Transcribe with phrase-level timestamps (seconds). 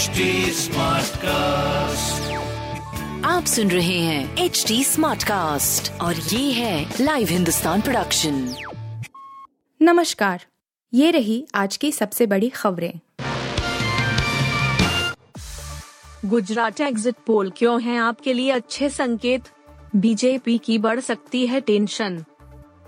[0.00, 0.06] HD
[1.16, 2.32] cast
[3.26, 8.54] आप सुन रहे हैं एच डी स्मार्ट कास्ट और ये है लाइव हिंदुस्तान प्रोडक्शन
[9.82, 10.44] नमस्कार
[10.94, 13.00] ये रही आज की सबसे बड़ी खबरें।
[16.24, 19.42] गुजरात एग्जिट पोल क्यों है आपके लिए अच्छे संकेत?
[19.96, 22.24] बीजेपी की बढ़ सकती है टेंशन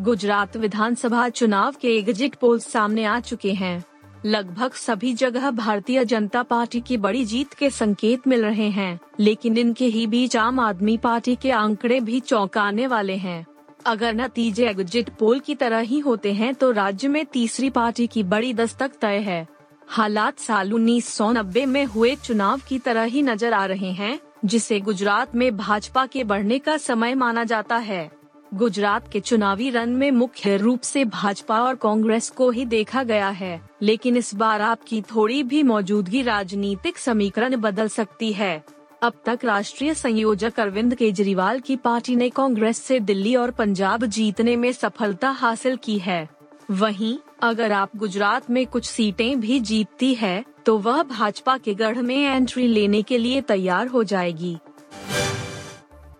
[0.00, 3.84] गुजरात विधानसभा चुनाव के एग्जिट पोल सामने आ चुके हैं।
[4.28, 9.56] लगभग सभी जगह भारतीय जनता पार्टी की बड़ी जीत के संकेत मिल रहे हैं, लेकिन
[9.58, 13.46] इनके ही बीच आम आदमी पार्टी के आंकड़े भी चौंकाने वाले हैं।
[13.86, 18.22] अगर नतीजे एग्जिट पोल की तरह ही होते हैं तो राज्य में तीसरी पार्टी की
[18.24, 19.46] बड़ी दस्तक तय है।
[19.88, 24.18] हालात साल उन्नीस सौ नब्बे में हुए चुनाव की तरह ही नज़र आ रहे हैं,
[24.44, 28.10] जिसे गुजरात में भाजपा के बढ़ने का समय माना जाता है।
[28.54, 33.28] गुजरात के चुनावी रन में मुख्य रूप से भाजपा और कांग्रेस को ही देखा गया
[33.28, 38.64] है, लेकिन इस बार आपकी थोड़ी भी मौजूदगी राजनीतिक समीकरण बदल सकती है।
[39.02, 44.56] अब तक राष्ट्रीय संयोजक अरविंद केजरीवाल की पार्टी ने कांग्रेस से दिल्ली और पंजाब जीतने
[44.56, 46.28] में सफलता हासिल की है।
[46.70, 51.98] वहीं, अगर आप गुजरात में कुछ सीटें भी जीतती है तो वह भाजपा के गढ़
[51.98, 54.56] में एंट्री लेने के लिए तैयार हो जाएगी।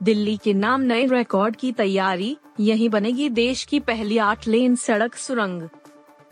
[0.03, 5.15] दिल्ली के नाम नए रिकॉर्ड की तैयारी यही बनेगी देश की पहली आठ लेन सड़क
[5.15, 5.63] सुरंग।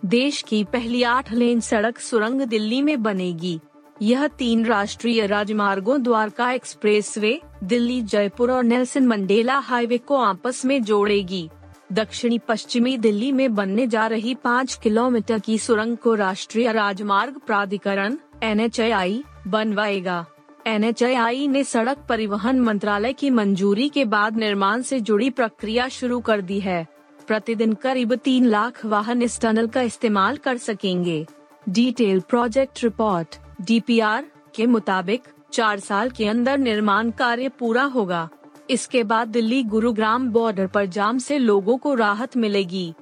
[0.05, 3.61] देश की पहली आठ लेन सड़क सुरंग दिल्ली में बनेगी।
[4.03, 10.83] यह तीन राष्ट्रीय राजमार्गों द्वारका एक्सप्रेसवे, दिल्ली जयपुर और नेल्सन मंडेला हाईवे को आपस में
[10.83, 11.51] जोड़ेगी।
[11.93, 18.17] दक्षिणी पश्चिमी दिल्ली में बनने जा रही पाँच किलोमीटर की सुरंग को राष्ट्रीय राजमार्ग प्राधिकरण
[18.43, 18.71] एन
[19.47, 20.27] बनवाएगा।
[20.67, 20.85] एन
[21.51, 26.59] ने सड़क परिवहन मंत्रालय की मंजूरी के बाद निर्माण से जुड़ी प्रक्रिया शुरू कर दी
[26.61, 26.87] है।
[27.27, 31.27] प्रतिदिन करीब तीन लाख वाहन इस टनल का इस्तेमाल कर सकेंगे।
[31.69, 35.23] डिटेल प्रोजेक्ट रिपोर्ट, डीपीआर के मुताबिक
[35.53, 38.29] चार साल के अंदर निर्माण कार्य पूरा होगा।
[38.71, 42.95] इसके बाद दिल्ली गुरुग्राम बॉर्डर पर जाम से लोगों को राहत मिलेगी।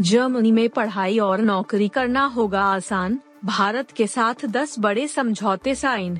[0.00, 6.18] जर्मनी में पढ़ाई और नौकरी करना होगा आसान भारत के साथ 10 बड़े समझौते साइन।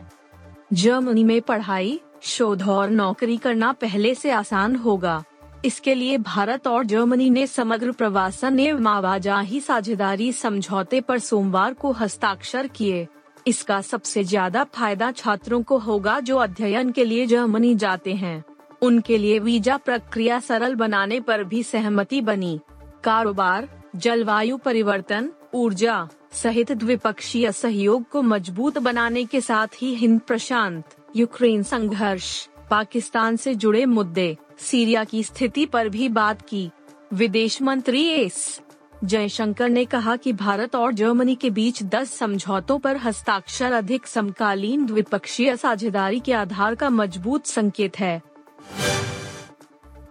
[0.72, 5.22] जर्मनी में पढ़ाई, शोध और नौकरी करना पहले से आसान होगा।
[5.64, 11.92] इसके लिए भारत और जर्मनी ने समग्र प्रवासन एवं आवाजाही साझेदारी समझौते पर सोमवार को
[11.92, 13.06] हस्ताक्षर किए।
[13.46, 18.44] इसका सबसे ज़्यादा फ़ायदा छात्रों को होगा जो अध्ययन के लिए जर्मनी जाते हैं।
[18.82, 22.58] उनके लिए वीज़ा प्रक्रिया सरल बनाने पर भी सहमति बनी।
[23.04, 30.84] कारोबार, जलवायु परिवर्तन, ऊर्जा सहित द्विपक्षीय सहयोग को मज़बूत बनाने के साथ ही हिंद प्रशांत,
[31.16, 36.70] यूक्रेन संघर्ष, पाकिस्तान से जुड़े मुद्दे, सीरिया की स्थिति पर भी बात की।
[37.12, 38.60] विदेश मंत्री एस.
[39.04, 44.86] जयशंकर ने कहा कि भारत और जर्मनी के बीच 10 समझौतों पर हस्ताक्षर अधिक समकालीन
[44.86, 48.22] द्विपक्षीय साझेदारी के आधार का मज़बूत संकेत है।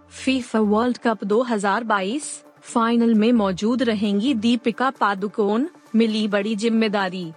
[0.09, 5.65] फीफा वर्ल्ड कप 2022 फाइनल में मौजूद रहेंगी दीपिका पादुकोण
[5.97, 7.31] मिली बड़ी ज़िम्मेदारी।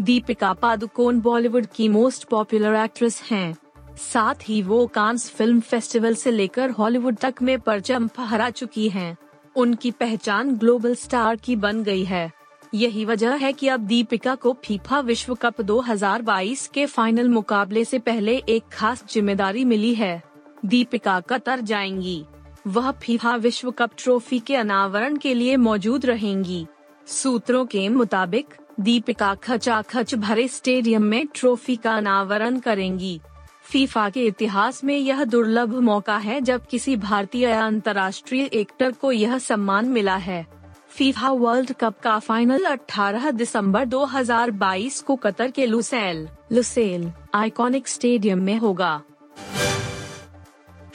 [0.00, 3.56] दीपिका पादुकोण बॉलीवुड की मोस्ट पॉपुलर एक्ट्रेस हैं।
[3.98, 9.16] साथ ही वो कांस फ़िल्म फेस्टिवल से लेकर हॉलीवुड तक में परचम फहरा चुकी हैं।
[9.56, 12.30] उनकी पहचान ग्लोबल स्टार की बन गई है।
[12.74, 17.98] यही वजह है कि अब दीपिका को फीफा विश्व कप 2022 के फाइनल मुकाबले से
[17.98, 20.22] पहले एक खास ज़िम्मेदारी मिली है।
[20.64, 22.24] दीपिका कतर जाएँगी।
[22.66, 26.66] वह फीफा विश्व कप ट्रॉफी के अनावरण के लिए मौजूद रहेंगी।
[27.06, 28.46] सूत्रों के मुताबिक,
[28.80, 33.20] दीपिका खचाखच भरे स्टेडियम में ट्रॉफी का अनावरण करेंगी।
[33.64, 39.12] फीफा के इतिहास में यह दुर्लभ मौका है जब किसी भारतीय या अंतर्राष्ट्रीय एक्टर को
[39.12, 40.46] यह सम्मान मिला है।
[40.88, 48.38] फीफा वर्ल्ड कप का फाइनल 18 दिसंबर 2022 को कतर के लुसेल लुसेल आइकॉनिक स्टेडियम
[48.38, 49.02] में होगा।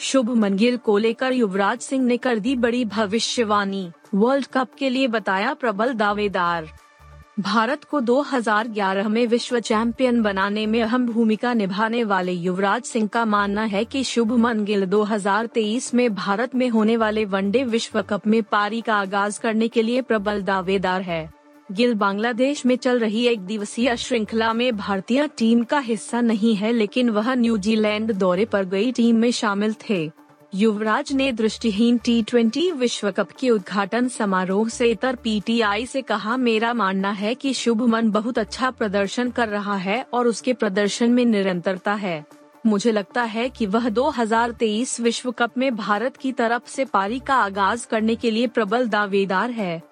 [0.02, 5.08] शुभ मंगिल को लेकर युवराज सिंह ने कर दी बड़ी भविष्यवाणी। वर्ल्ड कप के लिए
[5.08, 6.70] बताया प्रबल दावेदार।
[7.40, 13.26] भारत को 2011 में विश्व चैंपियन बनाने में अहम भूमिका निभाने वाले युवराज सिंह का
[13.26, 18.44] मानना है कि शुभमन गिल 2023 में भारत में होने वाले वनडे विश्व कप में
[18.44, 21.41] पारी का आगाज़ करने के लिए प्रबल दावेदार है।
[21.72, 26.72] गिल बांग्लादेश में चल रही एक दिवसीय श्रृंखला में भारतीय टीम का हिस्सा नहीं है,
[26.72, 30.10] लेकिन वह न्यूजीलैंड दौरे पर गई टीम में शामिल थे।
[30.56, 36.38] युवराज ने दृष्टिहीन टी ट्वेंटी विश्व कप के उद्घाटन समारोह से इतर पीटीआई से कहा,
[36.38, 41.26] मेरा मानना है कि शुभमन बहुत अच्छा प्रदर्शन कर रहा है और उसके प्रदर्शन में
[41.26, 42.24] निरंतरता है।
[42.66, 47.36] मुझे लगता है कि वह 2023 विश्व कप में भारत की तरफ़ से पारी का
[47.36, 49.92] आगाज़ करने के लिए प्रबल दावेदार है।